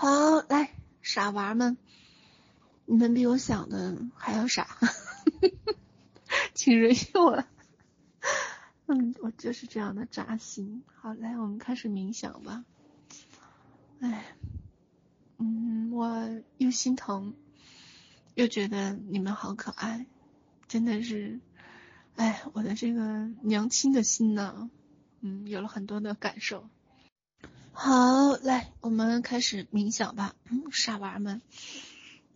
[0.00, 0.70] 好，来，
[1.02, 1.76] 傻娃们，
[2.86, 4.78] 你们比我想的还要傻，
[6.54, 7.42] 请允许我。
[8.86, 10.84] 嗯，我就是这样的扎心。
[10.94, 12.64] 好，来，我们开始冥想吧。
[13.98, 14.36] 哎，
[15.38, 17.34] 嗯，我又心疼，
[18.36, 20.06] 又觉得你们好可爱，
[20.68, 21.40] 真的是，
[22.14, 24.70] 哎，我的这个娘亲的心呢，
[25.22, 26.70] 嗯，有了很多的感受。
[27.80, 30.34] 好，来，我们开始冥想吧。
[30.50, 31.40] 嗯，傻娃们，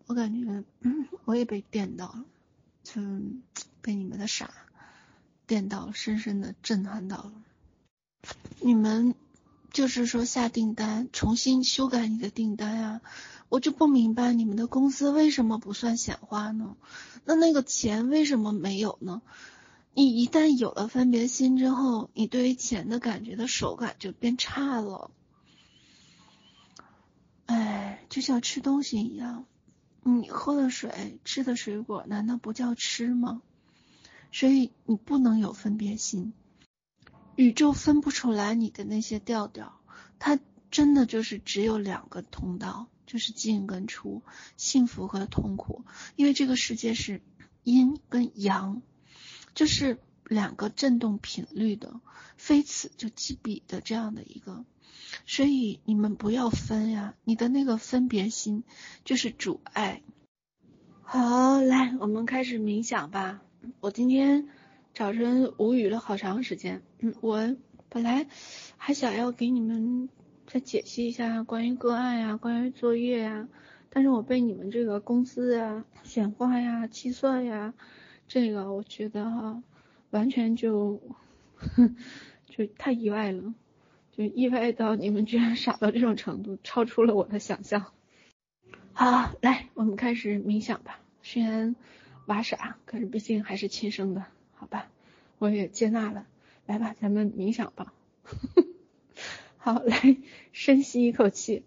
[0.07, 2.25] 我感觉，嗯，我也被电到了，
[2.85, 3.03] 就
[3.81, 4.55] 被你们的傻
[5.49, 7.33] 电到了，深深的震撼到了。
[8.61, 9.17] 你们
[9.73, 13.01] 就是说下订单，重新修改你的订单啊，
[13.49, 16.77] 我就不明白你们的公司为什么不算显化呢？
[17.25, 19.23] 那那个钱为什么没有呢？
[19.93, 25.11] 你一旦有了分别心之后，你对于钱的感觉的手感就变差了。
[27.47, 29.47] 哎，就像吃东西一样，
[30.03, 33.43] 你喝的水，吃的水果，难道不叫吃吗？
[34.31, 36.33] 所以你不能有分别心，
[37.37, 39.81] 宇宙分不出来你的那些调调，
[40.19, 40.39] 它
[40.71, 44.23] 真的就是只有两个通道，就是进跟出，
[44.57, 45.85] 幸福和痛苦，
[46.17, 47.21] 因为这个世界是
[47.63, 48.81] 阴跟阳，
[49.55, 52.01] 就是两个振动频率的，
[52.39, 54.65] 非此就即彼的这样的一个。
[55.27, 58.65] 所以你们不要分呀，你的那个分别心
[59.05, 60.03] 就是阻碍。
[61.03, 63.43] 好，来，我们开始冥想吧。
[63.81, 64.49] 我今天
[64.95, 66.83] 早晨无语了好长时间。
[67.01, 67.57] 嗯，我
[67.89, 68.27] 本来
[68.77, 70.09] 还想要给你们
[70.47, 73.49] 再解析一下关于个案呀，关于作业呀，
[73.91, 77.75] 但是我被你们这个公司呀、显化呀、计算呀，
[78.27, 79.63] 这个我觉得哈，
[80.11, 81.01] 完全就，
[81.57, 81.97] 哼，
[82.49, 83.55] 就太意外了。
[84.13, 87.93] 就意外到你们居然傻到这种程度，超出了我的想象。
[88.93, 91.01] 好，来，我们开始冥想吧。
[91.23, 91.75] 虽然
[92.27, 94.89] 娃傻，可是毕竟还是亲生的，好吧？
[95.39, 96.27] 我也接纳了。
[96.67, 97.93] 来吧，咱们冥想吧。
[99.57, 100.19] 好，来，
[100.53, 101.65] 深吸一口气。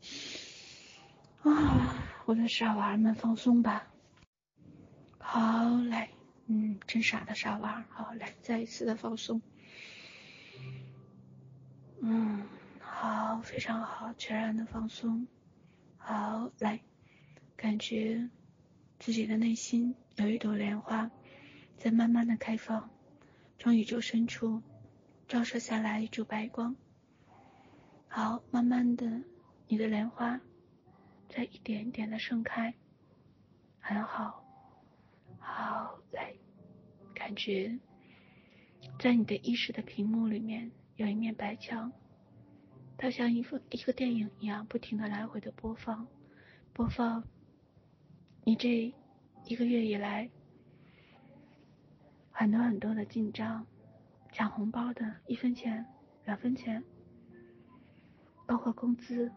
[1.41, 3.87] 啊，我的傻娃们放松吧。
[5.17, 5.41] 好，
[5.89, 6.09] 来，
[6.47, 7.85] 嗯，真傻的傻娃。
[7.89, 9.41] 好，来，再一次的放松。
[12.07, 12.47] 嗯，
[12.79, 15.25] 好，非常好，全然的放松。
[15.97, 16.79] 好，来，
[17.55, 18.29] 感觉
[18.99, 21.09] 自己的内心有一朵莲花
[21.77, 22.91] 在慢慢的开放，
[23.57, 24.61] 从宇宙深处
[25.27, 26.75] 照射下来一束白光。
[28.07, 29.23] 好，慢慢的，
[29.67, 30.39] 你的莲花
[31.27, 32.75] 在一点一点的盛开，
[33.79, 34.45] 很好。
[35.39, 36.35] 好，来，
[37.15, 37.79] 感觉
[38.99, 40.69] 在你的意识的屏幕里面。
[40.95, 41.91] 有一面白墙，
[42.97, 46.07] 它像一幅一个电影一样，不停的来回的播放，
[46.71, 47.23] 播放
[48.45, 48.93] 你这
[49.43, 50.29] 一个月以来
[52.31, 53.67] 很多很多的进账，
[54.31, 55.85] 抢红包的一分钱、
[56.23, 56.81] 两分钱，
[58.45, 59.29] 包括工资，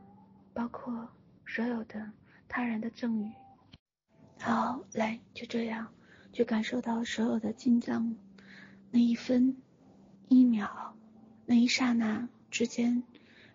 [0.54, 1.08] 包括
[1.44, 2.12] 所有的
[2.46, 3.32] 他人的赠与。
[4.38, 5.92] 好，来，就这样，
[6.30, 8.14] 就感受到所有的进账
[8.92, 9.56] 那一分
[10.28, 10.94] 一秒。
[11.50, 13.02] 那一刹那之间，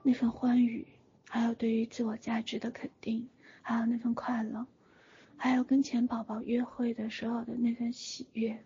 [0.02, 0.88] 那份欢愉，
[1.30, 3.30] 还有对于自我价值的肯定，
[3.62, 4.66] 还有那份快乐，
[5.38, 8.64] 还有跟钱宝宝约会的时候的那份喜悦。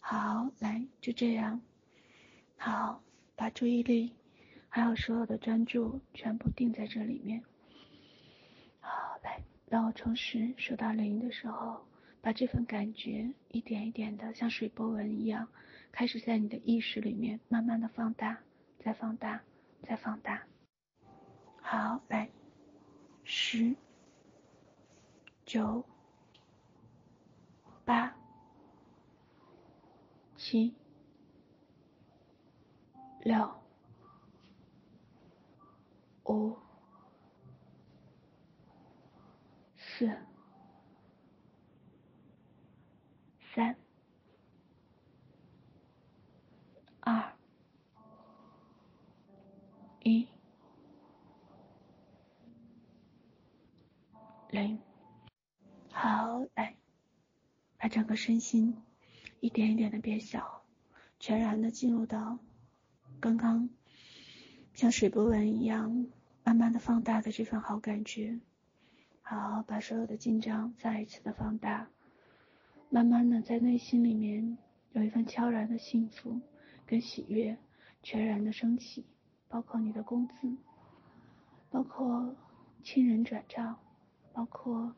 [0.00, 1.62] 好，来，就这样。
[2.58, 3.02] 好，
[3.36, 4.12] 把注意力，
[4.68, 7.42] 还有所有的专注，全部定在这里面。
[8.80, 11.86] 好，来，当我从十数到零的时候，
[12.20, 15.48] 把这份感觉一点一点的，像水波纹一样，
[15.90, 18.40] 开始在你的意识里面慢慢的放大。
[18.78, 19.42] 再放大，
[19.82, 20.46] 再放大。
[21.60, 22.30] 好，来，
[23.24, 23.76] 十、
[25.44, 25.84] 九、
[27.84, 28.16] 八、
[30.36, 30.74] 七、
[33.20, 33.52] 六、
[36.24, 36.56] 五、
[39.76, 40.16] 四、
[43.54, 43.76] 三、
[47.00, 47.34] 二。
[50.04, 50.26] 一
[54.58, 54.80] 零，
[55.92, 56.74] 好，来，
[57.76, 58.76] 把整个身心
[59.38, 60.64] 一点一点的变小，
[61.20, 62.40] 全然的进入到
[63.20, 63.70] 刚刚
[64.74, 66.08] 像水波纹一样
[66.42, 68.40] 慢慢的放大的这份好感觉。
[69.22, 71.88] 好，把所有的紧张再一次的放大，
[72.90, 74.58] 慢慢的在内心里面
[74.90, 76.40] 有一份悄然的幸福
[76.84, 77.56] 跟喜悦，
[78.02, 79.06] 全然的升起。
[79.46, 80.56] 包括你的工资，
[81.70, 82.34] 包括
[82.82, 83.78] 亲人转账，
[84.32, 84.94] 包括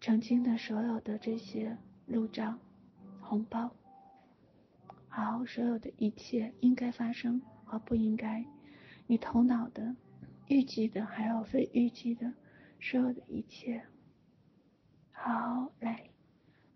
[0.00, 1.76] 曾经的所有的这些
[2.06, 2.58] 入账、
[3.20, 3.74] 红包，
[5.08, 8.44] 好，所有的一切应该发生和不应该，
[9.06, 9.94] 你头脑的、
[10.48, 12.34] 预计的还有非预计的，
[12.80, 13.86] 所有的一切，
[15.12, 16.10] 好，来，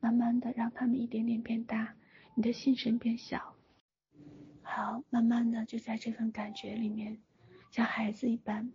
[0.00, 1.94] 慢慢的让他们一点点变大，
[2.35, 3.55] 你的心神变小，
[4.62, 7.20] 好，慢慢的就在这份感觉里面，
[7.70, 8.70] 像孩子一般。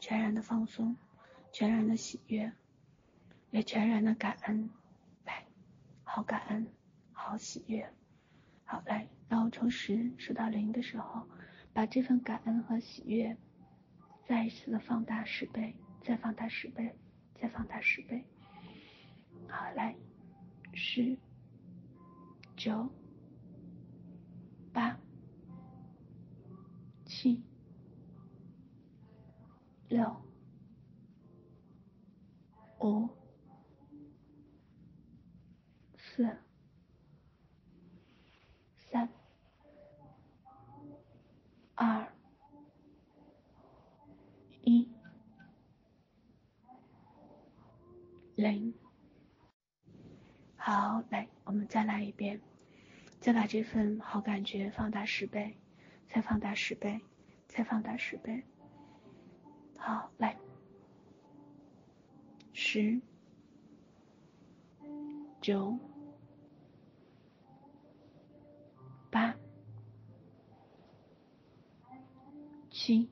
[0.00, 0.94] 全然的放松，
[1.52, 2.52] 全然的喜悦，
[3.50, 4.70] 也全然的感恩，
[5.24, 5.46] 来，
[6.04, 6.66] 好感恩，
[7.12, 7.92] 好喜悦，
[8.64, 11.26] 好来，然后从十数到零的时候，
[11.72, 13.36] 把这份感恩和喜悦
[14.26, 16.94] 再一次的放大十倍，再放大十倍，
[17.40, 18.24] 再放大十倍，
[19.48, 19.96] 好来，
[20.74, 21.18] 十、
[22.56, 22.88] 九、
[24.72, 24.96] 八、
[27.04, 27.42] 七。
[29.88, 30.22] 六、
[32.78, 33.08] 五、
[35.96, 36.28] 四、
[38.76, 39.08] 三、
[41.80, 42.12] 二、
[44.62, 44.90] 一、
[48.34, 48.74] 零。
[50.56, 52.40] 好，来，我们再来一遍，
[53.20, 55.56] 再把这份好感觉放大十倍，
[56.08, 57.00] 再放大十倍，
[57.46, 58.42] 再放大十倍。
[59.78, 60.36] 好，来，
[62.52, 63.00] 十、
[65.40, 65.78] 九、
[69.10, 69.32] 八、
[72.70, 73.08] 七、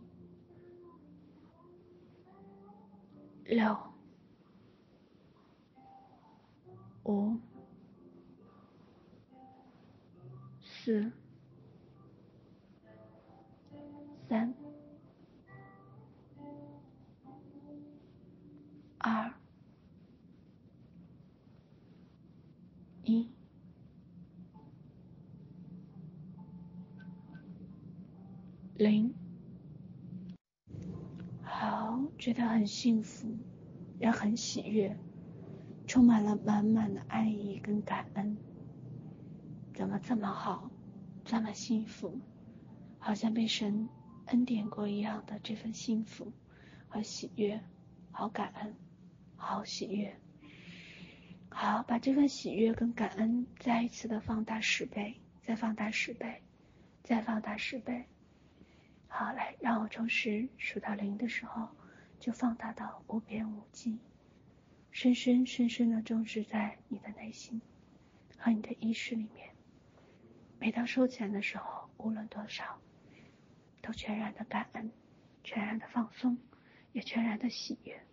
[3.44, 3.76] 六、
[7.06, 7.38] 五、
[10.60, 11.12] 四、
[14.28, 14.52] 三。
[18.98, 19.32] 二、
[23.04, 23.30] 一、
[28.74, 29.14] 零，
[31.44, 33.28] 好，觉得很幸福，
[34.00, 34.98] 也很喜悦，
[35.96, 38.36] 充满了满满的爱意跟感恩。
[39.72, 40.70] 怎么这么好，
[41.24, 42.20] 这么幸福，
[42.98, 43.88] 好像被神
[44.26, 46.30] 恩典过一样的这份幸福
[46.86, 47.58] 和喜悦，
[48.10, 48.74] 好感恩。
[49.36, 50.14] 好喜悦，
[51.48, 56.42] 好，把这份喜悦跟感恩再一次的放大十倍，再放大十倍，
[57.04, 58.04] 再放大十倍。
[59.08, 61.66] 好，来，让我从十数到零的时候，
[62.20, 63.98] 就放大到无边无际，
[64.96, 67.60] 深深深深的种植在你的内心
[68.38, 69.54] 和你的意识里面。
[70.58, 72.80] 每当收钱的时候，无论多少，
[73.82, 74.90] 都全然的感恩，
[75.44, 76.38] 全然的放松，
[76.92, 78.06] 也全然的喜悦。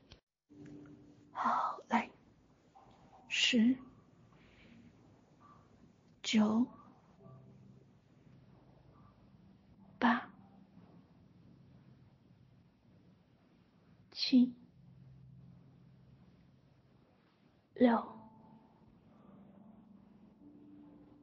[1.32, 2.10] 好，来，
[3.30, 3.78] 十、
[6.22, 6.68] 九、
[9.98, 10.30] 八、
[14.12, 14.54] 七、
[17.76, 18.08] 六、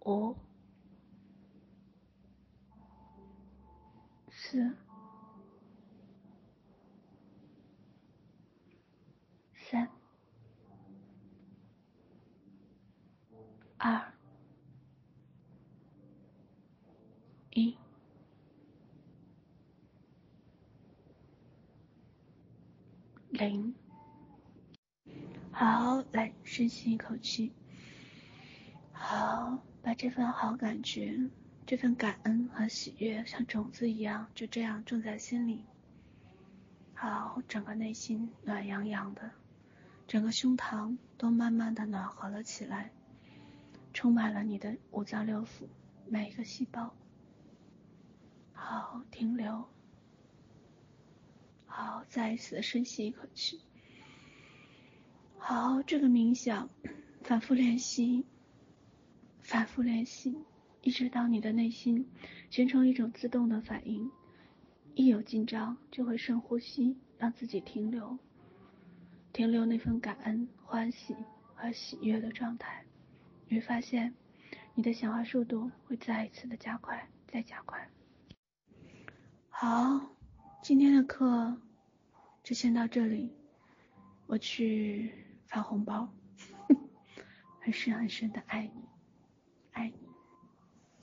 [0.04, 0.36] 五、
[4.30, 4.76] 四。
[9.70, 9.88] 三
[13.78, 14.12] 二、
[17.50, 17.76] 一，
[23.28, 23.72] 零。
[25.52, 27.52] 好，来，深吸一口气。
[28.92, 31.18] 好，把这份好感觉、
[31.66, 35.64] 这份感恩和喜悦，像种子一样，就这样种在心里。
[36.94, 39.30] 好，整个内心暖洋洋的，
[40.06, 42.90] 整个胸膛都慢慢的暖和了起来。
[43.92, 45.66] 充满了你的五脏六腑，
[46.06, 46.94] 每一个细胞。
[48.52, 49.68] 好，停留。
[51.66, 53.60] 好，再一次的深吸一口气。
[55.38, 56.68] 好，这个冥想，
[57.22, 58.26] 反复练习，
[59.50, 60.44] 反复练习，
[60.80, 62.08] 一直到你的内心
[62.50, 64.08] 形成一种自动的反应，
[64.94, 68.16] 一有紧张就会深呼吸，让自己停留，
[69.32, 71.16] 停留那份感恩、欢喜
[71.56, 72.84] 和喜悦的状态。
[73.48, 74.14] 你会发现，
[74.76, 77.90] 你的显化速度会再一次的加快，再加快。
[79.48, 80.14] 好，
[80.62, 81.60] 今天的课
[82.44, 83.32] 就先到这里，
[84.28, 85.12] 我去
[85.48, 86.08] 发红包，
[87.58, 88.89] 很深很深的爱你。
[89.76, 89.92] I